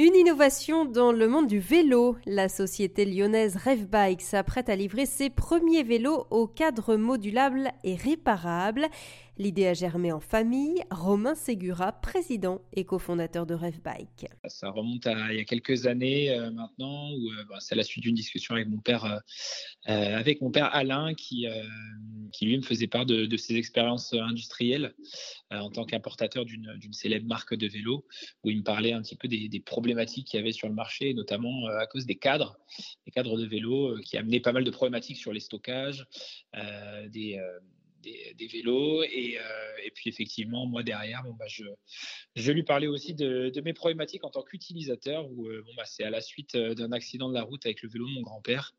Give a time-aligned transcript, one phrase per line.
[0.00, 2.16] Une innovation dans le monde du vélo.
[2.24, 7.96] La société lyonnaise Rev Bike s'apprête à livrer ses premiers vélos au cadre modulable et
[7.96, 8.86] réparable.
[9.38, 10.84] L'idée a germé en famille.
[10.92, 14.26] Romain Ségura, président et cofondateur de Rev Bike.
[14.46, 18.04] Ça remonte à il y a quelques années euh, maintenant, euh, bah, c'est la suite
[18.04, 21.48] d'une discussion avec mon père, euh, avec mon père Alain, qui,
[22.32, 24.94] qui lui me faisait part de, ses expériences industrielles
[25.50, 28.06] en tant qu'importateur d'une célèbre marque de vélo,
[28.44, 30.74] où il me parlait un petit peu des, des problématiques qu'il y avait sur le
[30.74, 32.58] marché, notamment à cause des cadres,
[33.06, 36.06] des cadres de vélo, qui amenaient pas mal de problématiques sur les stockages,
[37.08, 37.40] des
[38.02, 39.02] des, vélos.
[39.04, 39.42] Et, euh,
[39.84, 41.64] et, puis effectivement, moi derrière, bon, bah, je,
[42.34, 46.04] je lui parlais aussi de, mes problématiques en tant qu'utilisateur, où euh, bon, bah, c'est
[46.04, 48.74] à la suite euh, d'un accident de la route avec le vélo de mon grand-père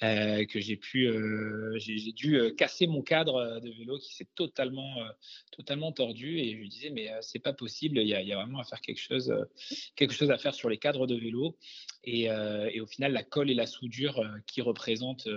[0.00, 1.08] que j'ai pu,
[1.76, 4.96] j'ai dû casser mon cadre de vélo qui s'est totalement,
[5.50, 6.38] totalement tordu.
[6.38, 8.64] Et je lui disais, mais c'est pas possible, il y, a, y, a, vraiment à
[8.64, 9.34] faire quelque chose,
[9.96, 11.56] quelque chose à faire sur les cadres de vélo.
[12.06, 15.28] Et, et au final, la colle et la soudure qui représentent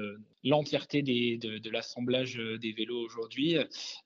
[0.43, 3.57] l'entièreté de, l'assemblage des vélos aujourd'hui,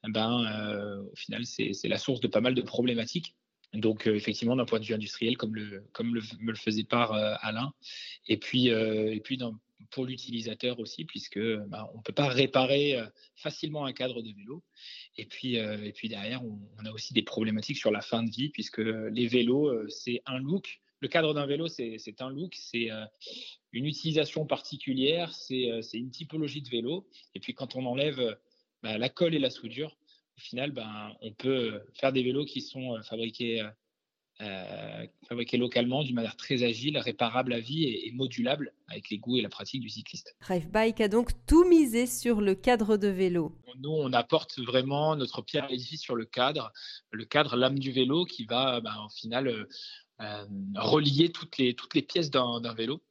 [0.03, 3.35] ben, euh, au final, c'est la source de pas mal de problématiques.
[3.73, 7.73] Donc euh, effectivement d'un point de vue industriel, comme me le faisait part euh, Alain,
[8.27, 8.69] et puis
[9.89, 12.97] pour l'utilisateur aussi, puisque ben, on peut pas réparer
[13.35, 14.63] facilement un cadre de vélo.
[15.17, 15.57] Et puis
[16.09, 20.21] derrière, on, a aussi des problématiques sur la fin de vie, puisque les vélos c'est
[20.25, 23.05] un look le cadre d'un vélo, c'est un look, c'est euh,
[23.73, 27.07] une utilisation particulière, euh, c'est une typologie de vélo.
[27.33, 28.35] Et puis quand on enlève euh,
[28.83, 29.97] bah, la colle et la soudure,
[30.37, 33.63] au final, ben, on peut faire des vélos qui sont fabriqués,
[35.27, 39.41] fabriqués localement d'une manière très agile, réparable à vie et, modulable avec les goûts et
[39.41, 40.35] la pratique du cycliste.
[40.41, 43.55] Drive Bike a donc tout misé sur le cadre de vélo.
[43.81, 46.71] Nous, on apporte vraiment notre pierre à l'édifice sur le cadre,
[47.11, 49.67] le cadre, l'âme du vélo qui va ben, au final
[50.75, 53.01] relier toutes les, toutes les pièces d'un vélo.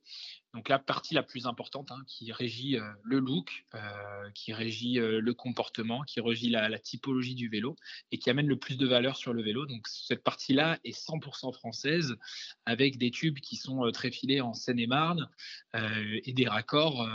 [0.54, 4.94] Donc la partie la plus importante hein, qui régit euh, le look, euh, qui régit
[4.94, 7.76] le comportement, qui régit la, typologie du vélo
[8.10, 9.66] et qui amène le plus de valeur sur le vélo.
[9.66, 12.16] Donc cette partie-là est 100% française
[12.66, 15.28] avec des tubes qui sont très filés en Seine-et-Marne
[15.74, 17.08] et des raccords,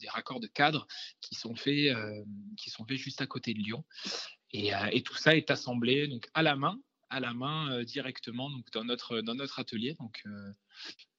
[0.00, 0.86] des raccords de cadre
[1.20, 1.96] qui sont faits,
[2.56, 3.84] qui sont faits juste à côté de Lyon.
[4.50, 6.78] Et, et, tout ça est assemblé donc à la main
[7.14, 9.94] à la main euh, directement donc dans notre dans notre atelier.
[10.00, 10.50] Donc euh,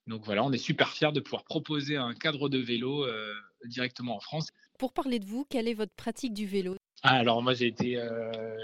[0.08, 3.34] donc voilà, on est super fiers de pouvoir proposer un cadre de vélo euh,
[3.66, 4.50] directement en France.
[4.78, 6.76] Pour parler de vous, quelle est votre pratique du vélo?
[7.02, 8.00] Ah, alors moi j'ai été,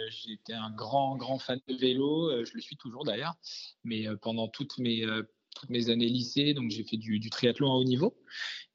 [0.09, 3.35] j'ai été un grand grand fan de vélo, je le suis toujours d'ailleurs,
[3.83, 5.05] mais pendant toutes mes
[5.55, 8.15] toutes mes années lycée, donc j'ai fait du, du, triathlon à haut niveau.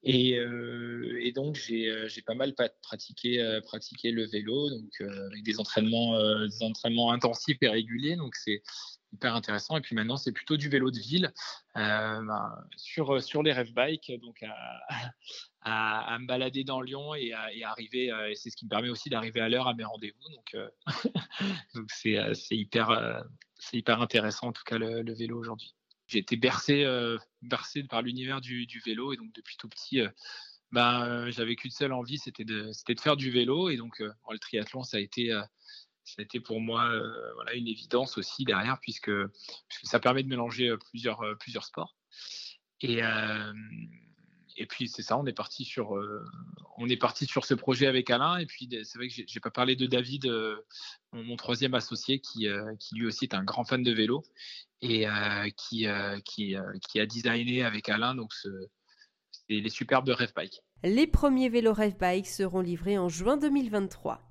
[0.08, 5.42] Et, euh, et donc j'ai, euh, pas mal pratiqué, euh, pratiqué le vélo, donc avec
[5.42, 8.14] des entraînements, intensifs et réguliers.
[8.14, 8.62] Donc c'est
[9.12, 9.76] hyper intéressant.
[9.76, 11.34] Et puis maintenant c'est plutôt du vélo de ville
[11.74, 12.24] ben,
[12.76, 14.44] sur les rêve bikes, donc
[15.62, 18.12] à, me balader dans Lyon et, à, arriver.
[18.30, 20.28] et c'est ce qui me permet aussi d'arriver à l'heure à mes rendez-vous.
[20.30, 20.56] Donc
[21.88, 25.74] c'est, hyper intéressant en tout cas le vélo aujourd'hui
[26.06, 29.12] j'ai été bercé, euh, bercé par l'univers du, vélo.
[29.12, 30.08] Et donc depuis tout petit, euh,
[30.72, 33.70] bah, j'avais qu'une seule envie, c'était de, faire du vélo.
[33.70, 35.30] Et donc euh, le triathlon, ça a été,
[36.04, 36.90] ça a été pour moi
[37.34, 39.10] voilà une évidence aussi derrière puisque,
[39.82, 41.20] ça permet de mélanger plusieurs,
[41.62, 41.96] sports.
[44.56, 46.24] Et puis c'est ça, on est parti sur euh,
[46.78, 48.38] on est parti sur ce projet avec Alain.
[48.38, 50.56] Et puis c'est vrai que j'ai pas parlé de David, euh,
[51.12, 54.24] mon, troisième associé, euh, qui lui aussi est un grand fan de vélo
[54.82, 55.06] et
[55.56, 55.86] qui,
[56.24, 56.56] qui,
[56.88, 58.48] qui a designé avec Alain donc ce,
[59.48, 60.62] les superbes Rêve Bike.
[60.82, 64.26] Les premiers vélos Rêve Bike seront livrés en juin 2023.